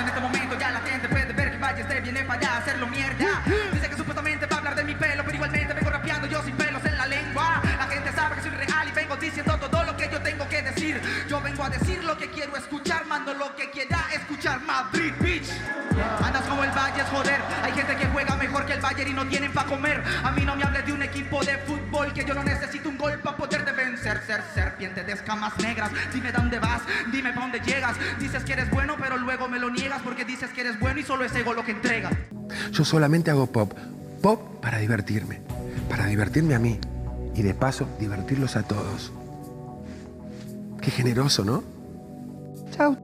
en 0.01 0.07
este 0.07 0.19
momento 0.19 0.59
ya 0.59 0.71
la 0.71 0.81
gente 0.81 1.07
puede 1.07 1.31
ver 1.31 1.51
que 1.51 1.57
Valle 1.57 1.81
este 1.81 2.01
viene 2.01 2.25
para 2.25 2.39
allá 2.39 2.57
hacerlo 2.57 2.87
mierda. 2.87 3.43
Dice 3.71 3.89
que 3.89 3.95
supuestamente 3.95 4.45
va 4.45 4.55
a 4.57 4.59
hablar 4.59 4.75
de 4.75 4.83
mi 4.83 4.93
pelo, 4.95 5.23
pero 5.23 5.35
igualmente 5.35 5.73
vengo 5.73 5.89
rapeando 5.89 6.27
yo 6.27 6.43
sin 6.43 6.57
pelos 6.57 6.83
en 6.83 6.97
la 6.97 7.07
lengua. 7.07 7.61
La 7.77 7.87
gente 7.87 8.11
sabe 8.11 8.35
que 8.35 8.41
soy 8.41 8.51
real 8.51 8.89
y 8.89 8.91
vengo 8.91 9.15
diciendo 9.15 9.57
todo 9.57 9.69
que 9.69 9.74
tengo 10.35 10.49
que 10.49 10.61
decir. 10.61 11.01
Yo 11.29 11.41
vengo 11.41 11.63
a 11.63 11.69
decir 11.69 12.03
lo 12.03 12.17
que 12.17 12.29
quiero 12.29 12.55
escuchar, 12.57 13.05
mando 13.05 13.33
lo 13.33 13.55
que 13.55 13.69
quiera 13.69 14.05
escuchar. 14.13 14.61
Madrid, 14.61 15.13
bitch. 15.21 15.49
Andas 16.21 16.43
como 16.43 16.63
el 16.63 16.71
Valle, 16.71 17.03
joder. 17.03 17.41
Hay 17.63 17.71
gente 17.71 17.95
que 17.95 18.05
juega 18.07 18.35
mejor 18.35 18.65
que 18.65 18.73
el 18.73 18.81
Bayern 18.81 19.11
y 19.11 19.13
no 19.13 19.25
tienen 19.27 19.53
para 19.53 19.67
comer. 19.67 20.03
A 20.23 20.31
mí 20.31 20.43
no 20.43 20.55
me 20.55 20.63
hables 20.63 20.85
de 20.85 20.91
un 20.91 21.01
equipo 21.03 21.43
de 21.43 21.57
fútbol 21.59 22.11
que 22.11 22.25
yo 22.25 22.33
no 22.33 22.43
necesito 22.43 22.89
un 22.89 22.97
gol 22.97 23.17
para 23.19 23.37
poder 23.37 23.63
vencer. 23.63 24.21
Ser 24.27 24.43
serpiente 24.53 25.03
de 25.03 25.13
escamas 25.13 25.57
negras. 25.59 25.89
Dime 26.13 26.31
dónde 26.33 26.59
vas, 26.59 26.81
dime 27.11 27.31
para 27.31 27.41
dónde 27.41 27.59
llegas. 27.61 27.95
Dices 28.19 28.43
que 28.43 28.53
eres 28.53 28.69
bueno, 28.71 28.95
pero 28.99 29.17
luego 29.17 29.47
me 29.47 29.57
lo 29.57 29.69
niegas 29.69 30.01
porque 30.01 30.25
dices 30.25 30.49
que 30.51 30.61
eres 30.61 30.77
bueno 30.79 30.99
y 30.99 31.03
solo 31.03 31.23
es 31.23 31.33
ego 31.33 31.53
lo 31.53 31.63
que 31.63 31.71
entrega. 31.71 32.11
Yo 32.71 32.83
solamente 32.83 33.31
hago 33.31 33.47
pop. 33.47 33.73
Pop 34.21 34.61
para 34.61 34.79
divertirme. 34.79 35.41
Para 35.89 36.07
divertirme 36.07 36.55
a 36.55 36.59
mí. 36.59 36.79
Y 37.35 37.41
de 37.41 37.53
paso, 37.53 37.87
divertirlos 37.99 38.55
a 38.57 38.63
todos. 38.63 39.13
Qué 40.85 40.91
generoso, 40.91 41.43
¿no? 41.43 41.63
Chao. 42.69 42.95